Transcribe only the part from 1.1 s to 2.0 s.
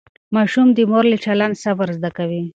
له چلند صبر